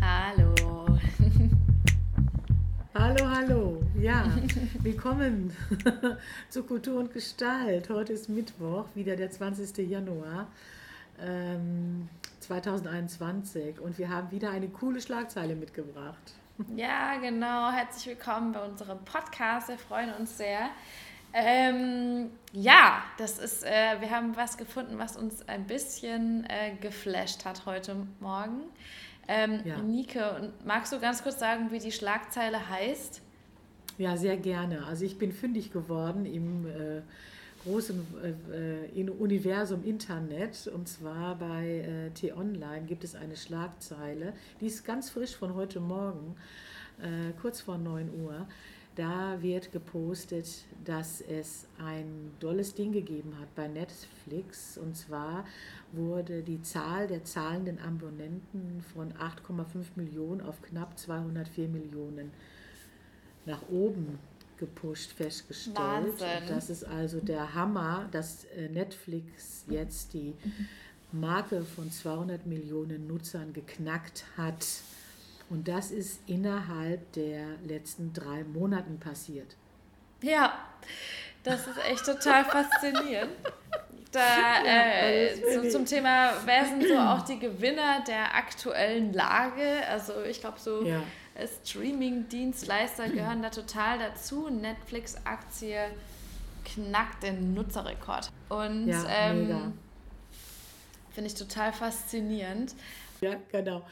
[0.00, 0.98] Hallo.
[2.94, 3.82] Hallo, hallo.
[3.98, 4.30] Ja,
[4.82, 5.54] willkommen
[6.48, 7.90] zu Kultur und Gestalt.
[7.90, 9.88] Heute ist Mittwoch, wieder der 20.
[9.88, 10.48] Januar
[11.20, 12.08] ähm,
[12.40, 16.34] 2021 und wir haben wieder eine coole Schlagzeile mitgebracht.
[16.74, 17.70] Ja, genau.
[17.70, 19.68] Herzlich willkommen bei unserem Podcast.
[19.68, 20.70] Wir freuen uns sehr.
[21.38, 27.44] Ähm, ja, das ist, äh, wir haben was gefunden, was uns ein bisschen äh, geflasht
[27.44, 28.62] hat heute Morgen.
[29.28, 29.76] Ähm, ja.
[29.82, 30.18] Nike,
[30.64, 33.20] magst du ganz kurz sagen, wie die Schlagzeile heißt?
[33.98, 34.86] Ja, sehr gerne.
[34.86, 37.02] Also ich bin fündig geworden im äh,
[37.64, 38.06] großen
[38.54, 44.86] äh, in Universum Internet und zwar bei äh, T-Online gibt es eine Schlagzeile, die ist
[44.86, 46.34] ganz frisch von heute Morgen,
[47.02, 48.46] äh, kurz vor 9 Uhr.
[48.96, 54.78] Da wird gepostet, dass es ein tolles Ding gegeben hat bei Netflix.
[54.78, 55.44] Und zwar
[55.92, 62.32] wurde die Zahl der zahlenden Abonnenten von 8,5 Millionen auf knapp 204 Millionen
[63.44, 64.18] nach oben
[64.56, 65.76] gepusht festgestellt.
[65.76, 66.48] Wahnsinn.
[66.48, 70.34] Das ist also der Hammer, dass äh, Netflix jetzt die
[71.12, 74.64] Marke von 200 Millionen Nutzern geknackt hat.
[75.48, 79.56] Und das ist innerhalb der letzten drei Monaten passiert.
[80.22, 80.58] Ja,
[81.42, 83.30] das ist echt total faszinierend.
[84.10, 89.86] Da, äh, so zum Thema, wer sind so auch die Gewinner der aktuellen Lage?
[89.90, 91.02] Also ich glaube, so ja.
[91.64, 94.48] Streaming-Dienstleister gehören da total dazu.
[94.48, 95.90] Netflix-Aktie
[96.64, 98.30] knackt den Nutzerrekord.
[98.48, 99.74] Und ja, ähm,
[101.12, 102.74] finde ich total faszinierend.
[103.26, 103.84] Ja, genau.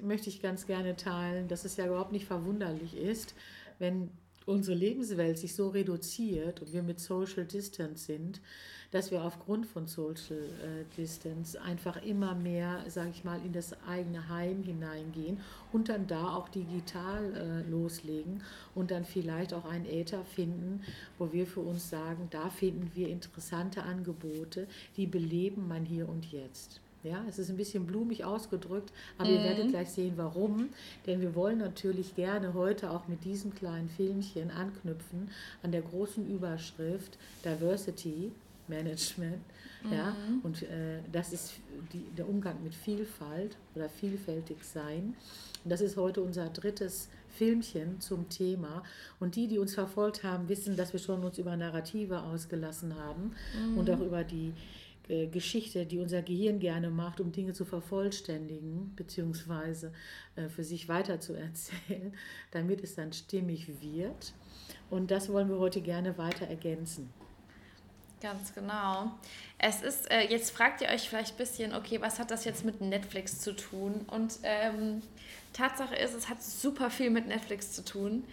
[0.00, 3.34] Möchte ich ganz gerne teilen, dass es ja überhaupt nicht verwunderlich ist,
[3.78, 4.10] wenn
[4.46, 8.40] unsere Lebenswelt sich so reduziert und wir mit Social Distance sind,
[8.90, 13.76] dass wir aufgrund von Social äh, Distance einfach immer mehr, sage ich mal, in das
[13.86, 15.38] eigene Heim hineingehen
[15.70, 18.42] und dann da auch digital äh, loslegen
[18.74, 20.82] und dann vielleicht auch einen Äther finden,
[21.18, 24.66] wo wir für uns sagen, da finden wir interessante Angebote,
[24.96, 26.80] die beleben mein Hier und Jetzt.
[27.04, 29.36] Ja, es ist ein bisschen blumig ausgedrückt, aber mhm.
[29.36, 30.68] ihr werdet gleich sehen, warum.
[31.06, 35.30] Denn wir wollen natürlich gerne heute auch mit diesem kleinen Filmchen anknüpfen
[35.62, 38.32] an der großen Überschrift Diversity
[38.66, 39.42] Management.
[39.84, 39.92] Mhm.
[39.92, 41.54] Ja, und äh, das ist
[41.92, 45.14] die, der Umgang mit Vielfalt oder vielfältig sein.
[45.64, 48.82] Und das ist heute unser drittes Filmchen zum Thema.
[49.20, 53.32] Und die, die uns verfolgt haben, wissen, dass wir schon uns über Narrative ausgelassen haben
[53.54, 53.78] mhm.
[53.78, 54.52] und auch über die
[55.28, 59.92] Geschichte, die unser Gehirn gerne macht, um Dinge zu vervollständigen, beziehungsweise
[60.36, 62.14] äh, für sich weiter zu erzählen,
[62.50, 64.34] damit es dann stimmig wird.
[64.90, 67.10] Und das wollen wir heute gerne weiter ergänzen.
[68.20, 69.12] Ganz genau.
[69.58, 72.64] Es ist, äh, jetzt fragt ihr euch vielleicht ein bisschen, okay, was hat das jetzt
[72.64, 74.04] mit Netflix zu tun?
[74.08, 75.02] Und ähm,
[75.52, 78.24] Tatsache ist, es hat super viel mit Netflix zu tun.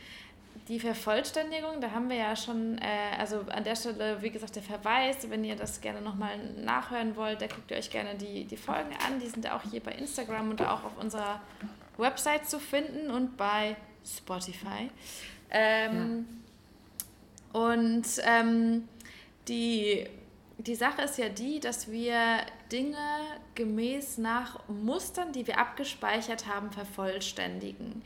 [0.67, 4.63] Die Vervollständigung, da haben wir ja schon, äh, also an der Stelle, wie gesagt, der
[4.63, 8.57] Verweis, wenn ihr das gerne nochmal nachhören wollt, da guckt ihr euch gerne die, die
[8.57, 9.19] Folgen an.
[9.19, 11.41] Die sind auch hier bei Instagram und auch auf unserer
[11.97, 14.89] Website zu finden und bei Spotify.
[15.51, 16.25] Ähm,
[17.53, 17.61] ja.
[17.61, 18.87] Und ähm,
[19.47, 20.05] die,
[20.57, 22.17] die Sache ist ja die, dass wir
[22.71, 22.97] Dinge
[23.55, 28.01] gemäß nach Mustern, die wir abgespeichert haben, vervollständigen.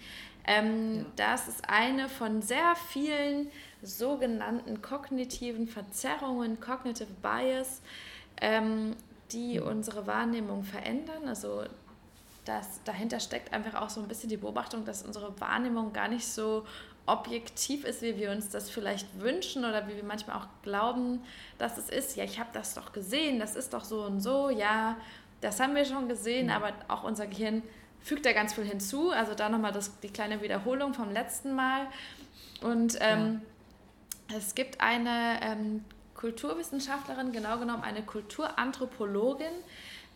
[0.50, 1.06] Ähm, ja.
[1.16, 3.50] Das ist eine von sehr vielen
[3.84, 7.82] sogenannten kognitiven Verzerrungen, Cognitive Bias,
[8.42, 8.96] ähm,
[9.32, 9.64] die ja.
[9.64, 11.28] unsere Wahrnehmung verändern.
[11.28, 11.64] Also
[12.46, 16.28] das, dahinter steckt einfach auch so ein bisschen die Beobachtung, dass unsere Wahrnehmung gar nicht
[16.28, 16.66] so
[17.06, 21.22] objektiv ist, wie wir uns das vielleicht wünschen oder wie wir manchmal auch glauben,
[21.60, 22.16] dass es ist.
[22.16, 24.98] Ja, ich habe das doch gesehen, das ist doch so und so, ja,
[25.42, 26.54] das haben wir schon gesehen, mhm.
[26.54, 27.62] aber auch unser Gehirn
[28.02, 29.12] fügt da ganz viel hinzu.
[29.12, 29.74] Also da nochmal
[30.04, 31.88] die kleine Wiederholung vom letzten Mal.
[32.62, 33.42] Und ähm,
[34.30, 34.38] ja.
[34.38, 35.86] es gibt eine ähm,
[36.16, 39.54] Kulturwissenschaftlerin, genau genommen eine Kulturanthropologin,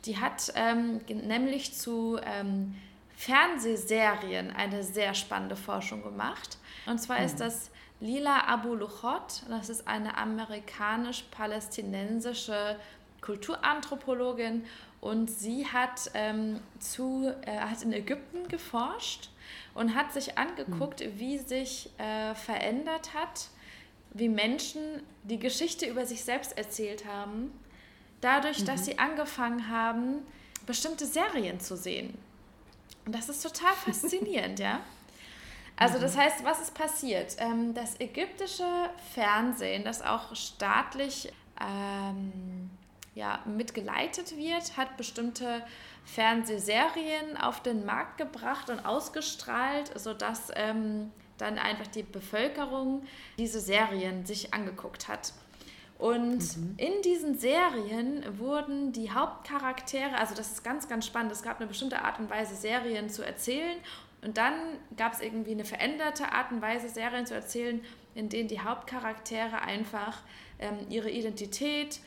[0.06, 2.76] die hat ähm, nämlich zu ähm,
[3.16, 6.58] Fernsehserien eine sehr spannende Forschung gemacht.
[6.86, 7.26] Und zwar mhm.
[7.26, 7.72] ist das
[8.02, 9.44] Lila Abu Luchot.
[9.48, 12.76] Das ist eine amerikanisch-palästinensische
[13.22, 14.66] Kulturanthropologin
[15.04, 19.32] und sie hat, ähm, zu, äh, hat in Ägypten geforscht
[19.74, 21.20] und hat sich angeguckt, mhm.
[21.20, 23.50] wie sich äh, verändert hat,
[24.12, 27.52] wie Menschen die Geschichte über sich selbst erzählt haben,
[28.22, 28.66] dadurch, mhm.
[28.66, 30.26] dass sie angefangen haben,
[30.66, 32.18] bestimmte Serien zu sehen.
[33.06, 34.80] Und das ist total faszinierend, ja.
[35.76, 36.20] Also das mhm.
[36.22, 37.36] heißt, was ist passiert?
[37.40, 42.70] Ähm, das ägyptische Fernsehen, das auch staatlich ähm,
[43.16, 45.64] ja, mitgeleitet wird, hat bestimmte
[46.06, 53.04] Fernsehserien auf den Markt gebracht und ausgestrahlt, sodass ähm, dann einfach die Bevölkerung
[53.38, 55.34] diese Serien sich angeguckt hat.
[55.98, 56.74] Und mhm.
[56.78, 61.68] in diesen Serien wurden die Hauptcharaktere, also das ist ganz, ganz spannend, es gab eine
[61.68, 63.78] bestimmte Art und Weise, Serien zu erzählen.
[64.22, 64.54] Und dann
[64.98, 67.82] gab es irgendwie eine veränderte Art und Weise, Serien zu erzählen,
[68.16, 70.20] in denen die Hauptcharaktere einfach
[70.60, 72.00] ähm, ihre Identität,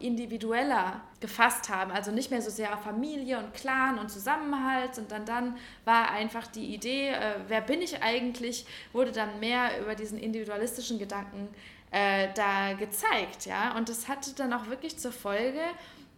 [0.00, 1.90] individueller gefasst haben.
[1.92, 6.46] Also nicht mehr so sehr auf Familie und Clan und Zusammenhalt, sondern dann war einfach
[6.46, 11.48] die Idee, äh, wer bin ich eigentlich, wurde dann mehr über diesen individualistischen Gedanken
[11.90, 13.46] äh, da gezeigt.
[13.46, 13.76] Ja?
[13.76, 15.60] Und das hatte dann auch wirklich zur Folge,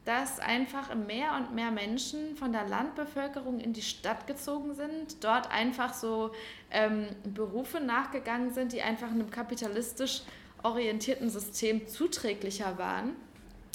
[0.04, 5.50] dass einfach mehr und mehr Menschen von der Landbevölkerung in die Stadt gezogen sind, dort
[5.50, 6.32] einfach so
[6.70, 10.22] ähm, Berufe nachgegangen sind, die einfach einem kapitalistisch
[10.62, 13.16] orientierten System zuträglicher waren.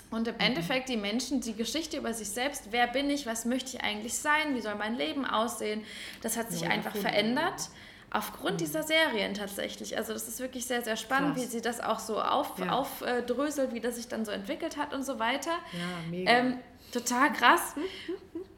[0.10, 0.42] Und im mhm.
[0.42, 4.14] Endeffekt die Menschen die Geschichte über sich selbst, wer bin ich, was möchte ich eigentlich
[4.16, 5.84] sein, wie soll mein Leben aussehen,
[6.22, 7.70] das hat sich ja, einfach verändert.
[8.10, 8.58] Aufgrund mhm.
[8.60, 9.98] dieser Serien tatsächlich.
[9.98, 11.44] Also das ist wirklich sehr, sehr spannend, Krass.
[11.44, 12.72] wie sie das auch so auf, ja.
[12.72, 15.52] aufdröselt, wie das sich dann so entwickelt hat und so weiter.
[15.74, 16.32] Ja, mega.
[16.32, 16.60] Ähm,
[16.94, 17.76] total krass.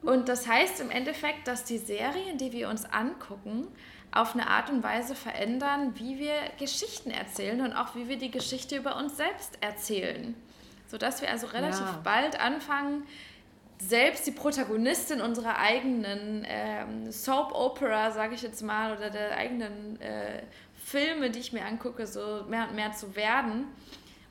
[0.03, 3.67] Und das heißt im Endeffekt, dass die Serien, die wir uns angucken,
[4.11, 8.31] auf eine Art und Weise verändern, wie wir Geschichten erzählen und auch wie wir die
[8.31, 10.35] Geschichte über uns selbst erzählen
[10.89, 12.01] sodass wir also relativ ja.
[12.03, 13.03] bald anfangen,
[13.79, 20.01] selbst die Protagonistin unserer eigenen ähm, Soap Opera, sage ich jetzt mal, oder der eigenen
[20.01, 20.43] äh,
[20.75, 23.65] Filme, die ich mir angucke, so mehr und mehr zu werden.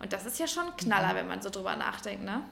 [0.01, 2.43] Und das ist ja schon ein Knaller, wenn man so drüber nachdenkt, ne?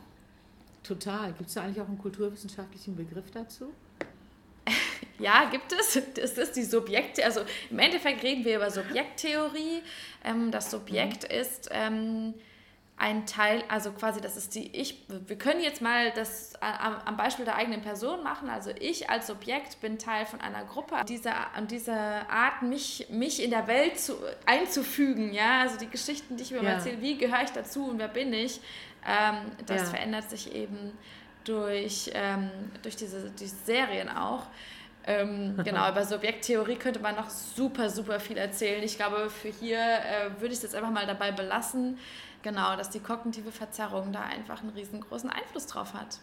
[0.83, 1.33] Total.
[1.33, 3.73] Gibt es da eigentlich auch einen kulturwissenschaftlichen Begriff dazu?
[5.19, 6.01] ja, gibt es.
[6.15, 7.25] Das ist die Subjekte.
[7.25, 9.83] Also im Endeffekt reden wir über Subjekttheorie.
[10.25, 11.39] Ähm, das Subjekt mhm.
[11.39, 12.35] ist ähm,
[12.99, 17.17] ein Teil, also quasi, das ist die Ich, wir können jetzt mal das am, am,
[17.19, 18.49] Beispiel der eigenen Person machen.
[18.49, 20.97] Also ich als Subjekt bin Teil von einer Gruppe.
[21.07, 24.15] Diese, und diese Art, mich, mich in der Welt zu,
[24.47, 26.71] einzufügen, ja, also die Geschichten, die ich mir ja.
[26.71, 28.61] erzähle, wie gehöre ich dazu und wer bin ich,
[29.07, 29.89] ähm, das ja.
[29.89, 30.93] verändert sich eben
[31.45, 32.51] durch, ähm,
[32.83, 34.47] durch diese, diese Serien auch.
[35.07, 38.83] Ähm, genau, über Subjekttheorie könnte man noch super, super viel erzählen.
[38.83, 41.99] Ich glaube, für hier äh, würde ich es jetzt einfach mal dabei belassen.
[42.43, 46.19] Genau, dass die kognitive Verzerrung da einfach einen riesengroßen Einfluss drauf hat.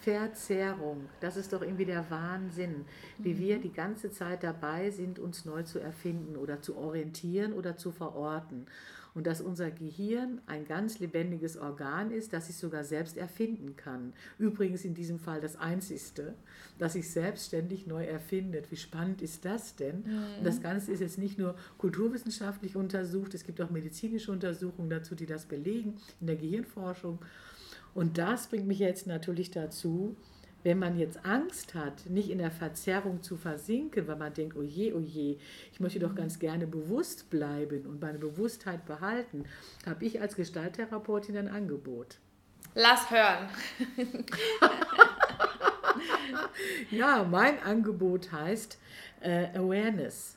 [0.00, 2.84] Verzerrung, das ist doch irgendwie der Wahnsinn,
[3.18, 3.38] wie mhm.
[3.38, 7.90] wir die ganze Zeit dabei sind, uns neu zu erfinden oder zu orientieren oder zu
[7.90, 8.66] verorten
[9.16, 14.12] und dass unser Gehirn ein ganz lebendiges Organ ist, das sich sogar selbst erfinden kann.
[14.38, 16.34] Übrigens in diesem Fall das Einzigste,
[16.78, 18.70] das sich selbstständig neu erfindet.
[18.70, 20.00] Wie spannend ist das denn?
[20.00, 20.38] Mhm.
[20.38, 25.14] Und das Ganze ist jetzt nicht nur kulturwissenschaftlich untersucht, es gibt auch medizinische Untersuchungen dazu,
[25.14, 27.18] die das belegen in der Gehirnforschung.
[27.94, 30.14] Und das bringt mich jetzt natürlich dazu,
[30.66, 34.62] wenn man jetzt Angst hat, nicht in der Verzerrung zu versinken, weil man denkt, oh
[34.62, 35.38] je, oh je,
[35.70, 39.44] ich möchte doch ganz gerne bewusst bleiben und meine Bewusstheit behalten,
[39.86, 42.18] habe ich als Gestalttherapeutin ein Angebot.
[42.74, 43.48] Lass hören.
[46.90, 48.76] ja, mein Angebot heißt
[49.20, 50.36] äh, Awareness,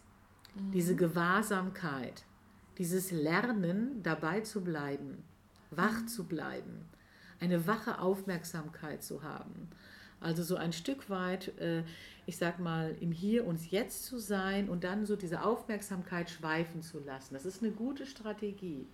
[0.54, 0.72] mhm.
[0.74, 2.24] diese Gewahrsamkeit,
[2.78, 5.24] dieses Lernen, dabei zu bleiben,
[5.72, 6.08] wach mhm.
[6.08, 6.88] zu bleiben,
[7.40, 9.70] eine wache Aufmerksamkeit zu haben.
[10.22, 11.84] Also so ein Stück weit, äh,
[12.26, 16.82] ich sag mal, im Hier und Jetzt zu sein und dann so diese Aufmerksamkeit schweifen
[16.82, 17.34] zu lassen.
[17.34, 18.86] Das ist eine gute Strategie.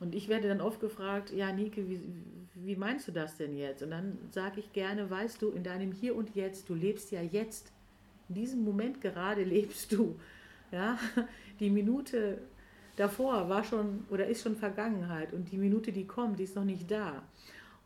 [0.00, 2.00] Und ich werde dann oft gefragt, ja, Nike, wie,
[2.54, 3.82] wie meinst du das denn jetzt?
[3.82, 7.20] Und dann sage ich gerne, weißt du, in deinem Hier und Jetzt, du lebst ja
[7.20, 7.70] jetzt.
[8.28, 10.18] In diesem Moment gerade lebst du.
[10.72, 10.98] Ja,
[11.58, 12.38] die Minute
[12.96, 16.64] davor war schon oder ist schon Vergangenheit und die Minute, die kommt, die ist noch
[16.64, 17.22] nicht da.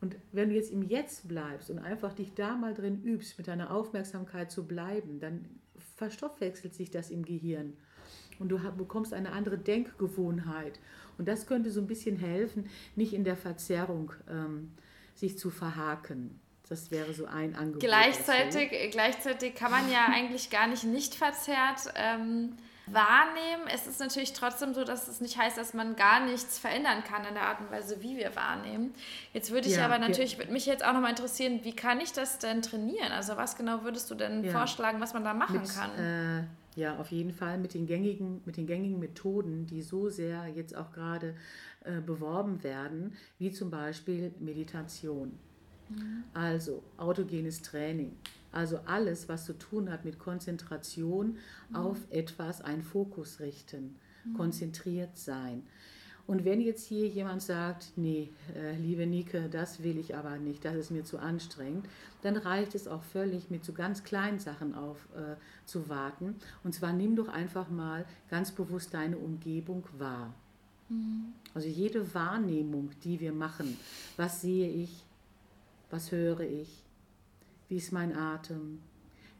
[0.05, 3.49] Und wenn du jetzt im Jetzt bleibst und einfach dich da mal drin übst, mit
[3.49, 5.47] deiner Aufmerksamkeit zu bleiben, dann
[5.97, 7.73] verstoffwechselt sich das im Gehirn
[8.39, 10.79] und du bekommst eine andere Denkgewohnheit.
[11.17, 14.73] Und das könnte so ein bisschen helfen, nicht in der Verzerrung ähm,
[15.15, 16.39] sich zu verhaken.
[16.69, 17.81] Das wäre so ein Angebot.
[17.81, 23.64] Gleichzeitig, gleichzeitig kann man ja eigentlich gar nicht nicht verzerrt ähm, wahrnehmen.
[23.73, 27.25] Es ist natürlich trotzdem so, dass es nicht heißt, dass man gar nichts verändern kann
[27.25, 28.95] in der Art und Weise, wie wir wahrnehmen.
[29.33, 32.12] Jetzt würde ich ja, aber natürlich, würde mich jetzt auch nochmal interessieren, wie kann ich
[32.12, 33.12] das denn trainieren?
[33.12, 34.53] Also was genau würdest du denn ja.
[34.53, 35.99] vorschlagen, was man da machen mit, kann?
[35.99, 36.45] Äh,
[36.76, 40.76] ja, auf jeden Fall mit den gängigen, mit den gängigen Methoden, die so sehr jetzt
[40.76, 41.35] auch gerade
[41.85, 45.38] äh, beworben werden, wie zum Beispiel Meditation.
[45.88, 46.25] Mhm.
[46.35, 48.17] Also autogenes Training.
[48.55, 51.39] Also alles, was zu tun hat mit Konzentration
[51.71, 51.77] mhm.
[51.77, 54.35] auf etwas, einen Fokus richten, mhm.
[54.35, 55.65] konzentriert sein.
[56.27, 60.65] Und wenn jetzt hier jemand sagt, nee, äh, liebe Nike, das will ich aber nicht,
[60.65, 61.87] das ist mir zu anstrengend,
[62.23, 66.37] dann reicht es auch völlig, mit so ganz kleinen Sachen auf äh, zu warten.
[66.63, 70.33] Und zwar nimm doch einfach mal ganz bewusst deine Umgebung wahr.
[70.89, 71.35] Mhm.
[71.53, 73.77] Also jede Wahrnehmung, die wir machen,
[74.17, 75.05] was sehe ich,
[75.91, 76.84] was höre ich,
[77.75, 78.78] wie ist mein Atem?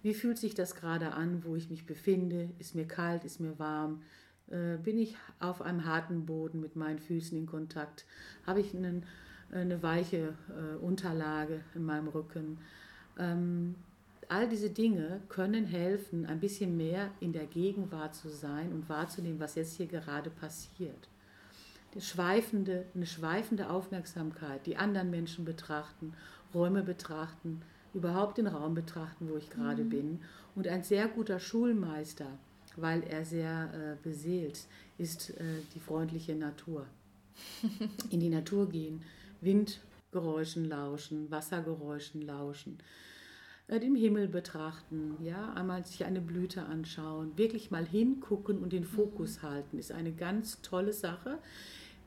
[0.03, 2.49] Wie fühlt sich das gerade an, wo ich mich befinde?
[2.59, 3.23] Ist mir kalt?
[3.23, 4.03] Ist mir warm?
[4.51, 8.05] Äh, bin ich auf einem harten Boden mit meinen Füßen in Kontakt?
[8.45, 9.05] Habe ich einen,
[9.53, 12.59] eine weiche äh, Unterlage in meinem Rücken?
[13.21, 13.77] Ähm,
[14.29, 19.39] all diese Dinge können helfen, ein bisschen mehr in der Gegenwart zu sein und wahrzunehmen,
[19.39, 21.09] was jetzt hier gerade passiert.
[21.95, 26.15] Die schweifende, eine schweifende Aufmerksamkeit, die anderen Menschen betrachten,
[26.53, 27.63] Räume betrachten,
[27.95, 29.89] überhaupt den Raum betrachten, wo ich gerade mhm.
[29.89, 30.21] bin.
[30.55, 32.39] Und ein sehr guter Schulmeister,
[32.77, 34.67] weil er sehr äh, beseelt,
[34.99, 35.43] ist äh,
[35.75, 36.87] die freundliche Natur.
[38.11, 39.03] In die Natur gehen,
[39.41, 42.79] Windgeräuschen lauschen, Wassergeräuschen lauschen,
[43.67, 48.85] äh, den Himmel betrachten, ja, einmal sich eine Blüte anschauen, wirklich mal hingucken und den
[48.85, 49.49] Fokus mhm.
[49.49, 51.39] halten, ist eine ganz tolle Sache.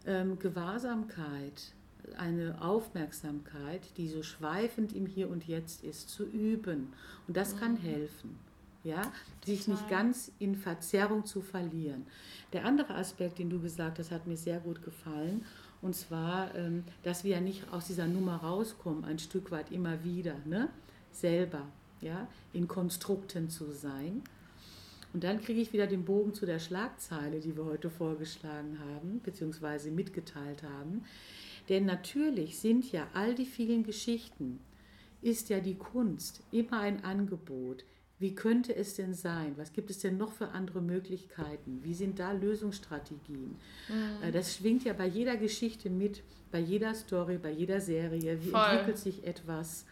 [0.05, 1.73] Ähm, Gewahrsamkeit,
[2.17, 6.93] eine Aufmerksamkeit, die so schweifend im Hier und Jetzt ist, zu üben.
[7.27, 7.81] Und das kann mhm.
[7.81, 8.39] helfen.
[8.83, 9.01] Ja,
[9.45, 12.05] sich nicht ganz in Verzerrung zu verlieren.
[12.53, 15.43] Der andere Aspekt, den du gesagt hast, hat mir sehr gut gefallen.
[15.81, 20.03] Und zwar, ähm, dass wir ja nicht aus dieser Nummer rauskommen, ein Stück weit immer
[20.05, 20.69] wieder, ne?
[21.11, 21.63] selber,
[22.01, 24.21] ja, in Konstrukten zu sein.
[25.13, 29.21] Und dann kriege ich wieder den Bogen zu der Schlagzeile, die wir heute vorgeschlagen haben,
[29.23, 31.05] beziehungsweise mitgeteilt haben.
[31.69, 34.59] Denn natürlich sind ja all die vielen Geschichten,
[35.21, 37.83] ist ja die Kunst immer ein Angebot.
[38.19, 39.53] Wie könnte es denn sein?
[39.57, 41.81] Was gibt es denn noch für andere Möglichkeiten?
[41.83, 43.55] Wie sind da Lösungsstrategien?
[43.89, 44.23] Mhm.
[44.23, 48.41] Äh, das schwingt ja bei jeder Geschichte mit, bei jeder Story, bei jeder Serie.
[48.43, 48.61] Wie Voll.
[48.71, 49.85] entwickelt sich etwas?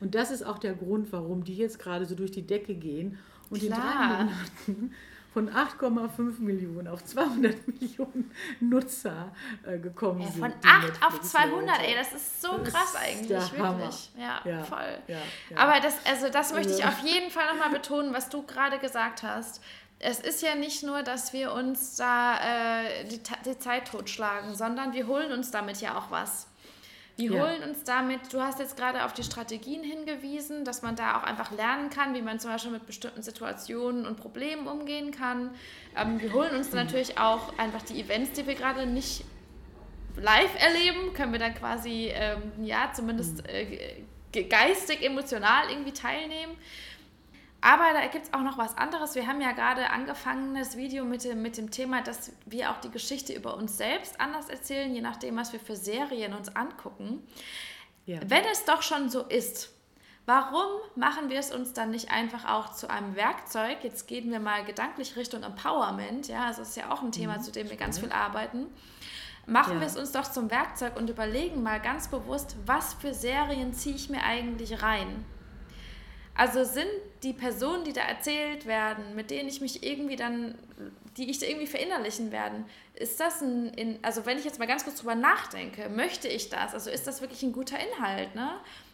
[0.00, 3.18] Und das ist auch der Grund, warum die jetzt gerade so durch die Decke gehen
[3.50, 3.70] und Klar.
[3.70, 4.94] in drei Monaten
[5.34, 9.32] von 8,5 Millionen auf 200 Millionen Nutzer
[9.66, 10.40] äh, gekommen ja, sind.
[10.40, 14.12] Von 8 auf 200, ey, das ist so das krass eigentlich, wirklich.
[14.16, 14.98] Ja, ja, voll.
[15.08, 15.18] Ja,
[15.56, 19.24] Aber das, also das möchte ich auf jeden Fall nochmal betonen, was du gerade gesagt
[19.24, 19.60] hast.
[19.98, 24.92] Es ist ja nicht nur, dass wir uns da äh, die, die Zeit totschlagen, sondern
[24.92, 26.46] wir holen uns damit ja auch was.
[27.16, 27.42] Wir ja.
[27.42, 31.22] holen uns damit, du hast jetzt gerade auf die Strategien hingewiesen, dass man da auch
[31.22, 35.50] einfach lernen kann, wie man zum Beispiel mit bestimmten Situationen und Problemen umgehen kann.
[35.96, 39.24] Ähm, wir holen uns dann natürlich auch einfach die Events, die wir gerade nicht
[40.16, 44.02] live erleben, können wir dann quasi, ähm, ja, zumindest äh,
[44.42, 46.56] geistig, emotional irgendwie teilnehmen.
[47.64, 49.14] Aber da gibt es auch noch was anderes.
[49.14, 52.76] Wir haben ja gerade angefangen, das Video mit dem, mit dem Thema, dass wir auch
[52.76, 57.26] die Geschichte über uns selbst anders erzählen, je nachdem, was wir für Serien uns angucken.
[58.04, 58.20] Ja.
[58.26, 59.70] Wenn es doch schon so ist,
[60.26, 63.78] warum machen wir es uns dann nicht einfach auch zu einem Werkzeug?
[63.80, 66.28] Jetzt gehen wir mal gedanklich Richtung Empowerment.
[66.28, 68.66] Ja, also das ist ja auch ein Thema, mhm, zu dem wir ganz viel arbeiten.
[69.46, 69.80] Machen ja.
[69.80, 73.96] wir es uns doch zum Werkzeug und überlegen mal ganz bewusst, was für Serien ziehe
[73.96, 75.24] ich mir eigentlich rein?
[76.34, 76.88] Also sind
[77.22, 80.56] die Personen, die da erzählt werden, mit denen ich mich irgendwie dann,
[81.16, 82.64] die ich irgendwie verinnerlichen werden,
[82.94, 86.50] ist das ein, in, also wenn ich jetzt mal ganz kurz drüber nachdenke, möchte ich
[86.50, 86.74] das?
[86.74, 88.50] Also ist das wirklich ein guter Inhalt, ne?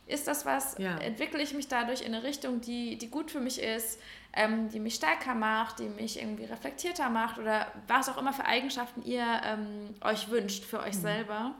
[0.07, 0.99] Ist das was, ja.
[0.99, 4.01] entwickle ich mich dadurch in eine Richtung, die, die gut für mich ist,
[4.33, 8.45] ähm, die mich stärker macht, die mich irgendwie reflektierter macht oder was auch immer für
[8.45, 11.01] Eigenschaften ihr ähm, euch wünscht für euch mhm.
[11.01, 11.55] selber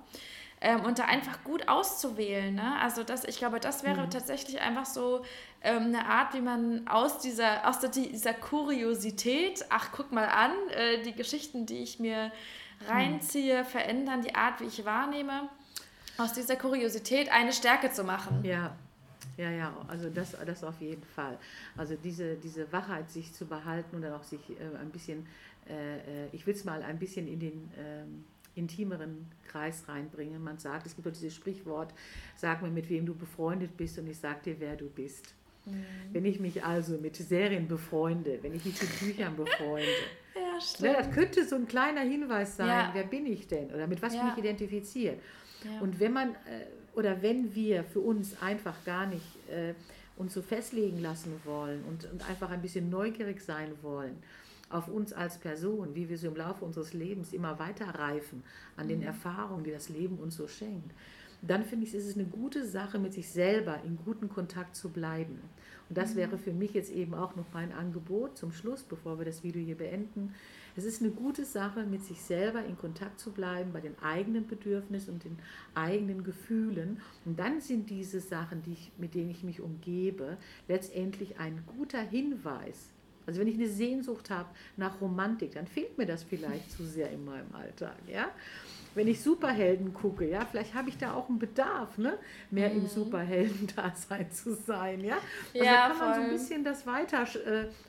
[0.61, 2.55] ähm, und da einfach gut auszuwählen.
[2.55, 2.77] Ne?
[2.81, 4.11] Also das, ich glaube, das wäre mhm.
[4.11, 5.25] tatsächlich einfach so
[5.63, 11.03] ähm, eine Art, wie man aus dieser, aus dieser Kuriosität, ach guck mal an, äh,
[11.03, 12.33] die Geschichten, die ich mir
[12.89, 15.49] reinziehe, verändern die Art, wie ich wahrnehme,
[16.17, 18.45] aus dieser Kuriosität eine Stärke zu machen.
[18.45, 18.75] Ja.
[19.37, 21.39] Ja, ja, also das, das auf jeden Fall.
[21.75, 25.27] Also diese, diese Wachheit sich zu behalten und dann auch sich äh, ein bisschen,
[25.67, 28.25] äh, äh ich will es mal ein bisschen in den ähm,
[28.55, 30.43] intimeren Kreis reinbringen.
[30.43, 31.95] Man sagt, es gibt doch dieses Sprichwort,
[32.37, 35.35] sag mir, mit wem du befreundet bist und ich sag dir, wer du bist.
[35.67, 35.85] Mhm.
[36.13, 39.89] Wenn ich mich also mit Serien befreunde, wenn ich mich mit Büchern befreunde,
[40.61, 40.93] stimmt.
[40.93, 42.91] Ja, das könnte so ein kleiner Hinweis sein, ja.
[42.93, 44.23] wer bin ich denn oder mit was ja.
[44.23, 45.21] bin ich identifiziert.
[45.65, 45.81] Ja.
[45.81, 49.75] Und wenn man äh, oder wenn wir für uns einfach gar nicht äh,
[50.17, 54.17] uns so festlegen lassen wollen und, und einfach ein bisschen neugierig sein wollen
[54.69, 58.45] auf uns als Person, wie wir so im Laufe unseres Lebens immer weiter reifen
[58.77, 59.07] an den mhm.
[59.07, 60.93] Erfahrungen, die das Leben uns so schenkt,
[61.43, 64.91] dann finde ich, ist es eine gute Sache, mit sich selber in guten Kontakt zu
[64.91, 65.41] bleiben.
[65.89, 66.19] Und das mhm.
[66.19, 69.63] wäre für mich jetzt eben auch noch mein Angebot zum Schluss, bevor wir das Video
[69.63, 70.35] hier beenden.
[70.77, 74.47] Es ist eine gute Sache, mit sich selber in Kontakt zu bleiben, bei den eigenen
[74.47, 75.39] Bedürfnissen und den
[75.75, 77.01] eigenen Gefühlen.
[77.25, 80.37] Und dann sind diese Sachen, die ich, mit denen ich mich umgebe,
[80.69, 82.91] letztendlich ein guter Hinweis.
[83.27, 87.11] Also wenn ich eine Sehnsucht habe nach Romantik, dann fehlt mir das vielleicht zu sehr
[87.11, 87.97] in meinem Alltag.
[88.09, 88.31] Ja?
[88.95, 92.19] Wenn ich Superhelden gucke, ja, vielleicht habe ich da auch einen Bedarf, ne,
[92.51, 92.81] mehr mhm.
[92.81, 95.19] im Superhelden-Dasein zu sein, ja.
[95.55, 96.07] Also ja, kann voll.
[96.07, 97.27] man so ein bisschen das weiter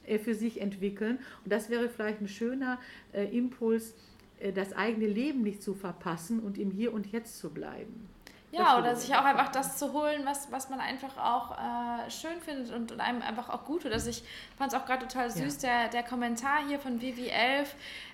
[0.05, 2.79] äh, für sich entwickeln und das wäre vielleicht ein schöner
[3.13, 3.93] äh, Impuls,
[4.39, 8.07] äh, das eigene Leben nicht zu verpassen und im Hier und Jetzt zu bleiben.
[8.51, 12.41] Ja, oder sich auch einfach das zu holen, was, was man einfach auch äh, schön
[12.41, 13.93] findet und, und, einem einfach auch gut tut.
[13.93, 14.23] Also ich
[14.57, 15.69] fand es auch gerade total süß, ja.
[15.69, 17.67] der, der Kommentar hier von Vivi11,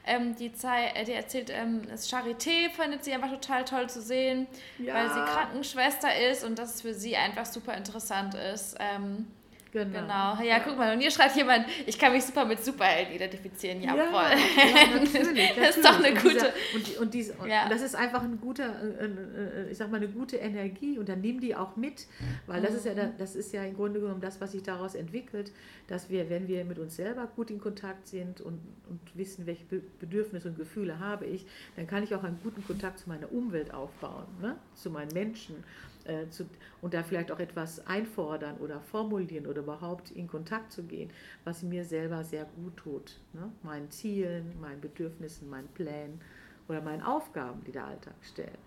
[0.06, 4.46] ähm, die, äh, die erzählt, ähm, Charité findet sie einfach total toll zu sehen,
[4.77, 4.94] ja.
[4.94, 8.75] weil sie Krankenschwester ist und dass es für sie einfach super interessant ist.
[8.79, 9.27] Ähm,
[9.71, 10.01] Genau.
[10.01, 10.41] genau.
[10.41, 13.81] Ja, guck mal, und hier schreibt jemand, ich kann mich super mit Superhelden identifizieren.
[13.81, 14.38] Ja, ja voll.
[14.57, 15.53] Ja, natürlich, natürlich.
[15.57, 16.53] Das ist doch eine gute.
[16.74, 17.67] Und, dieser, und, dies, und ja.
[17.69, 21.21] das ist einfach ein guter, äh, äh, ich sag mal, eine gute Energie und dann
[21.21, 22.07] nimm die auch mit,
[22.45, 23.13] weil das ist ja, mhm.
[23.17, 25.51] das ist ja im Grunde genommen das, was sich daraus entwickelt,
[25.88, 28.59] dass wir, wenn wir mit uns selber gut in Kontakt sind und,
[28.89, 29.65] und wissen, welche
[30.00, 31.45] Bedürfnisse und Gefühle habe ich,
[31.75, 34.55] dann kann ich auch einen guten Kontakt zu meiner Umwelt aufbauen, ne?
[34.75, 35.63] zu meinen Menschen
[36.08, 36.46] äh, zu,
[36.82, 41.10] und da vielleicht auch etwas einfordern oder formulieren oder überhaupt in Kontakt zu gehen,
[41.44, 43.20] was mir selber sehr gut tut.
[43.34, 43.52] Ne?
[43.64, 46.22] Meinen Zielen, meinen Bedürfnissen, meinen Plänen
[46.68, 48.58] oder meinen Aufgaben, die der Alltag stellt.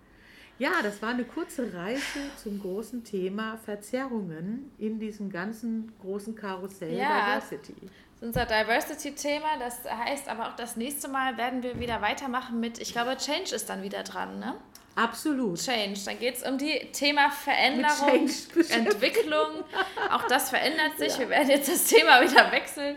[0.59, 6.95] Ja, das war eine kurze Reise zum großen Thema Verzerrungen in diesem ganzen großen Karussell
[6.95, 7.39] ja.
[7.39, 7.89] Diversity
[8.21, 9.59] unser Diversity-Thema.
[9.59, 13.55] Das heißt aber auch, das nächste Mal werden wir wieder weitermachen mit, ich glaube, Change
[13.55, 14.55] ist dann wieder dran, ne?
[14.97, 15.59] Absolut.
[15.59, 16.00] Change.
[16.05, 18.29] Dann geht es um die Thema Veränderung,
[18.69, 19.65] Entwicklung.
[20.11, 21.15] Auch das verändert sich.
[21.15, 21.21] Ja.
[21.21, 22.97] Wir werden jetzt das Thema wieder wechseln.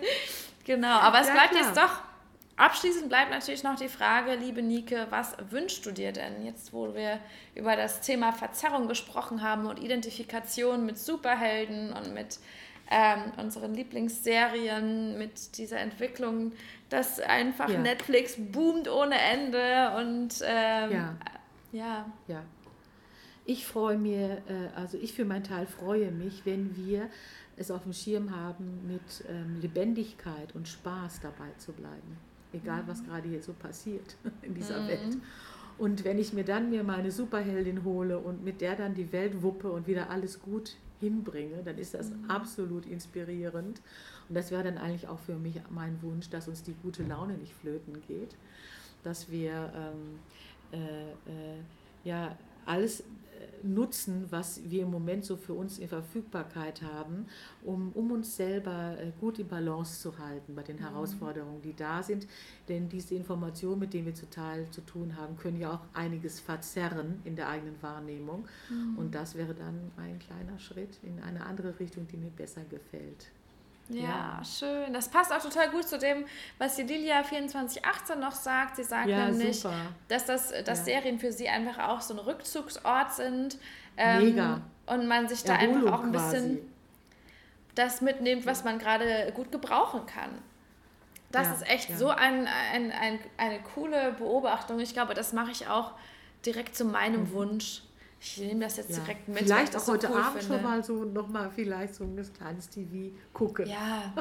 [0.65, 0.99] Genau.
[0.99, 1.63] Aber es ja, bleibt klar.
[1.63, 2.01] jetzt doch.
[2.55, 6.93] Abschließend bleibt natürlich noch die Frage, liebe Nike, was wünschst du dir denn jetzt, wo
[6.93, 7.19] wir
[7.55, 12.37] über das Thema Verzerrung gesprochen haben und Identifikation mit Superhelden und mit
[12.91, 16.51] ähm, unseren Lieblingsserien, mit dieser Entwicklung,
[16.89, 17.79] dass einfach ja.
[17.79, 21.17] Netflix boomt ohne Ende und ähm,
[21.73, 22.43] ja ja.
[23.45, 27.09] Ich freue mir, äh, also ich für meinen Teil freue mich, wenn wir
[27.57, 32.17] es auf dem Schirm haben, mit ähm, Lebendigkeit und Spaß dabei zu bleiben.
[32.53, 32.87] Egal, mhm.
[32.87, 34.87] was gerade hier so passiert in dieser mhm.
[34.87, 35.17] Welt.
[35.77, 39.41] Und wenn ich mir dann mir meine Superheldin hole und mit der dann die Welt
[39.41, 42.29] wuppe und wieder alles gut hinbringe, dann ist das mhm.
[42.29, 43.81] absolut inspirierend.
[44.29, 47.37] Und das wäre dann eigentlich auch für mich mein Wunsch, dass uns die gute Laune
[47.37, 48.37] nicht flöten geht,
[49.03, 50.52] dass wir ähm, äh, äh,
[52.03, 53.03] ja, alles äh,
[53.63, 57.27] nutzen, was wir im Moment so für uns in Verfügbarkeit haben,
[57.63, 60.81] um, um uns selber gut in Balance zu halten bei den mhm.
[60.81, 62.27] Herausforderungen, die da sind.
[62.67, 67.21] Denn diese Informationen, mit denen wir zuteil zu tun haben, können ja auch einiges verzerren
[67.23, 68.45] in der eigenen Wahrnehmung.
[68.69, 68.97] Mhm.
[68.97, 73.31] Und das wäre dann ein kleiner Schritt in eine andere Richtung, die mir besser gefällt.
[73.93, 74.93] Ja, ja, schön.
[74.93, 76.25] Das passt auch total gut zu dem,
[76.57, 78.75] was die Lilia 2418 noch sagt.
[78.75, 79.75] Sie sagt ja, nämlich, super.
[80.07, 80.85] dass, das, dass ja.
[80.85, 83.57] Serien für sie einfach auch so ein Rückzugsort sind.
[83.97, 84.61] Ähm, Mega.
[84.85, 86.63] Und man sich da Erholung einfach auch ein bisschen quasi.
[87.75, 90.29] das mitnimmt, was man gerade gut gebrauchen kann.
[91.31, 94.79] Das ist echt so ein, ein, ein, eine coole Beobachtung.
[94.79, 95.93] Ich glaube, das mache ich auch
[96.45, 97.31] direkt zu meinem mhm.
[97.31, 97.81] Wunsch.
[98.23, 98.99] Ich nehme das jetzt ja.
[98.99, 99.39] direkt mit.
[99.39, 100.55] Vielleicht auch heute so cool Abend finde.
[100.55, 103.67] schon mal so nochmal vielleicht so ein kleines TV gucken.
[103.67, 104.13] Ja,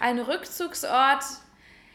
[0.00, 1.22] ein Rückzugsort.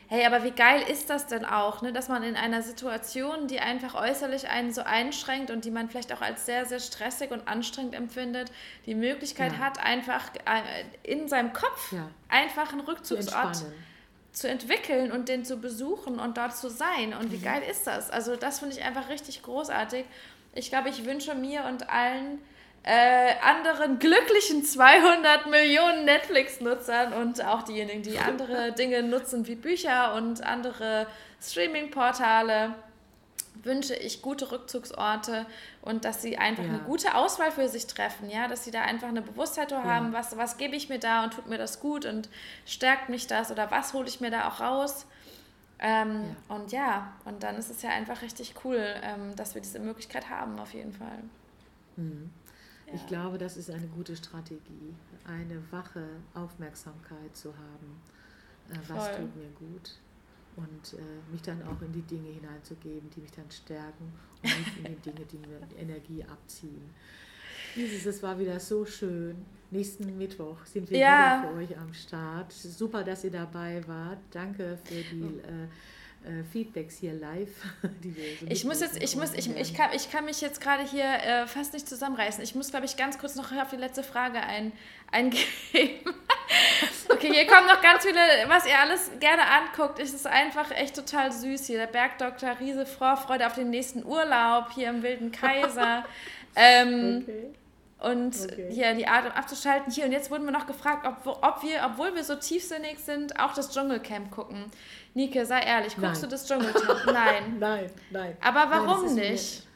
[0.07, 1.93] Hey, aber wie geil ist das denn auch, ne?
[1.93, 6.11] dass man in einer Situation, die einfach äußerlich einen so einschränkt und die man vielleicht
[6.11, 8.51] auch als sehr, sehr stressig und anstrengend empfindet,
[8.85, 9.59] die Möglichkeit ja.
[9.59, 12.09] hat, einfach äh, in seinem Kopf ja.
[12.27, 13.71] einfach einen Rückzugsort zu,
[14.31, 17.13] zu, entwickeln und den zu besuchen und dort zu sein.
[17.13, 17.43] Und wie mhm.
[17.43, 18.09] geil ist das?
[18.09, 20.05] Also das finde ich einfach richtig großartig.
[20.53, 22.39] Ich glaube, ich wünsche mir und allen
[22.83, 30.15] äh, anderen glücklichen 200 Millionen Netflix-Nutzern und auch diejenigen, die andere Dinge nutzen wie Bücher
[30.15, 31.07] und andere
[31.41, 32.73] Streaming-Portale,
[33.63, 35.45] wünsche ich gute Rückzugsorte
[35.81, 36.69] und dass sie einfach ja.
[36.69, 39.83] eine gute Auswahl für sich treffen, ja, dass sie da einfach eine Bewusstheit ja.
[39.83, 42.29] haben, was, was gebe ich mir da und tut mir das gut und
[42.65, 45.05] stärkt mich das oder was hole ich mir da auch raus
[45.83, 46.55] Ähm, ja.
[46.55, 50.29] Und ja, und dann ist es ja einfach richtig cool, ähm, dass wir diese Möglichkeit
[50.29, 51.23] haben, auf jeden Fall.
[51.97, 52.29] Mhm.
[52.85, 52.93] Ja.
[52.93, 54.93] Ich glaube, das ist eine gute Strategie,
[55.25, 58.01] eine wache Aufmerksamkeit zu haben.
[58.69, 59.95] Äh, was tut mir gut?
[60.57, 64.11] Und äh, mich dann auch in die Dinge hineinzugeben, die mich dann stärken
[64.43, 66.89] und nicht in die Dinge, die mir Energie abziehen.
[67.75, 69.45] Dieses, es war wieder so schön.
[69.69, 71.43] Nächsten Mittwoch sind wir ja.
[71.43, 72.51] wieder für euch am Start.
[72.51, 74.19] Super, dass ihr dabei wart.
[74.31, 75.67] Danke für die äh,
[76.23, 77.49] äh, Feedbacks hier live.
[78.03, 80.61] Die wir so ich muss jetzt, ich muss, ich, ich, kann, ich kann mich jetzt
[80.61, 82.43] gerade hier äh, fast nicht zusammenreißen.
[82.43, 84.71] Ich muss, glaube ich, ganz kurz noch auf die letzte Frage ein,
[85.11, 85.45] eingeben.
[87.09, 89.99] okay, hier kommen noch ganz viele, was ihr alles gerne anguckt.
[89.99, 91.77] Es ist einfach echt total süß hier.
[91.77, 96.05] Der Bergdoktor, Riese Vorfreude auf den nächsten Urlaub hier im Wilden Kaiser.
[96.53, 97.53] Ähm, okay
[98.01, 98.67] und okay.
[98.71, 99.91] hier die Art abzuschalten.
[99.93, 103.39] Hier und jetzt wurden wir noch gefragt, ob, ob wir, obwohl wir so tiefsinnig sind,
[103.39, 104.65] auch das Dschungelcamp gucken.
[105.13, 106.21] Nike, sei ehrlich, guckst nein.
[106.21, 107.05] du das Dschungelcamp?
[107.13, 107.57] Nein.
[107.59, 108.37] nein, nein.
[108.41, 109.67] Aber warum nein, nicht?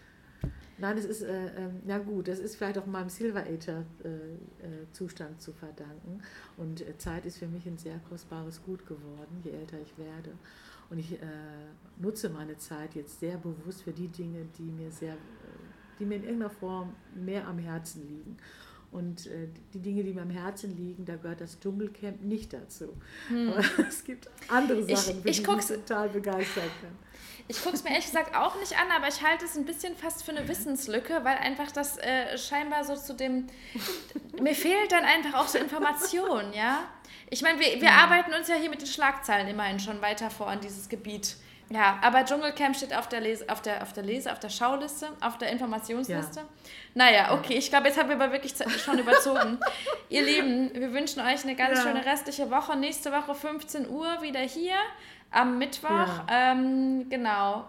[0.78, 5.34] Nein, es ist, äh, äh, ja gut, das ist vielleicht auch meinem Silver Ager-Zustand äh,
[5.34, 6.22] äh zu verdanken.
[6.58, 10.32] Und äh, Zeit ist für mich ein sehr kostbares Gut geworden, je älter ich werde.
[10.90, 11.26] Und ich äh,
[11.98, 15.18] nutze meine Zeit jetzt sehr bewusst für die Dinge, die mir sehr
[16.00, 18.38] die mir in irgendeiner Form mehr am Herzen liegen.
[18.96, 22.96] Und äh, die Dinge, die mir am Herzen liegen, da gehört das Dschungelcamp nicht dazu.
[23.28, 23.50] Hm.
[23.54, 26.98] Aber es gibt andere Sachen, ich, ich die mich total begeistern kann.
[27.50, 29.96] Ich gucke es mir ehrlich gesagt auch nicht an, aber ich halte es ein bisschen
[29.96, 33.48] fast für eine Wissenslücke, weil einfach das äh, scheinbar so zu dem.
[34.42, 36.88] mir fehlt dann einfach auch so Information, ja?
[37.30, 37.98] Ich meine, wir, wir ja.
[37.98, 41.36] arbeiten uns ja hier mit den Schlagzeilen immerhin schon weiter vor an dieses Gebiet.
[41.70, 45.08] Ja, aber Dschungelcamp steht auf der Lese, auf der, auf der Lese, auf der Schauliste,
[45.22, 46.42] auf der Informationsliste.
[46.42, 46.46] Ja.
[46.94, 49.60] Naja, okay, ich glaube, jetzt haben wir aber wirklich schon überzogen.
[50.10, 51.84] Ihr Lieben, wir wünschen euch eine ganz ja.
[51.84, 52.78] schöne restliche Woche.
[52.78, 54.76] Nächste Woche 15 Uhr wieder hier
[55.32, 55.90] am Mittwoch.
[55.90, 56.26] Ja.
[56.30, 57.66] Ähm, genau.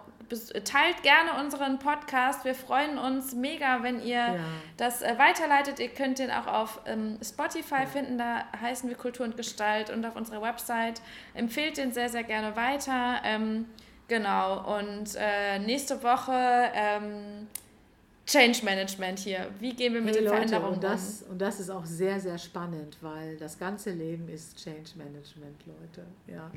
[0.65, 2.43] Teilt gerne unseren Podcast.
[2.43, 4.35] Wir freuen uns mega, wenn ihr ja.
[4.75, 5.79] das äh, weiterleitet.
[5.79, 7.85] Ihr könnt den auch auf ähm, Spotify ja.
[7.85, 8.17] finden.
[8.17, 11.01] Da heißen wir Kultur und Gestalt und auf unserer Website.
[11.33, 13.21] Empfehlt den sehr, sehr gerne weiter.
[13.23, 13.65] Ähm,
[14.07, 17.47] Genau, und äh, nächste Woche ähm,
[18.27, 19.47] Change Management hier.
[19.59, 21.31] Wie gehen wir mit hey, den Leute, Veränderungen und das, um?
[21.31, 26.05] Und das ist auch sehr, sehr spannend, weil das ganze Leben ist Change Management, Leute.
[26.27, 26.51] Ja.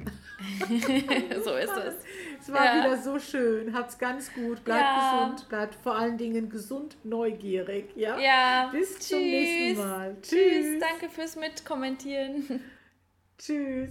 [1.44, 1.94] so ist es.
[2.40, 2.84] Es war ja.
[2.84, 3.72] wieder so schön.
[3.72, 4.64] Habt's ganz gut.
[4.64, 5.28] Bleibt ja.
[5.28, 5.48] gesund.
[5.48, 7.96] Bleibt vor allen Dingen gesund, neugierig.
[7.96, 8.18] Ja.
[8.18, 8.68] ja.
[8.72, 9.08] Bis Tschüss.
[9.08, 10.16] zum nächsten Mal.
[10.22, 10.30] Tschüss.
[10.30, 10.80] Tschüss.
[10.80, 12.64] Danke fürs Mitkommentieren.
[13.38, 13.90] Tschüss.